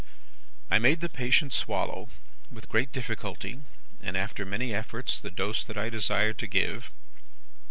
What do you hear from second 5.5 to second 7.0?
that I desired to give.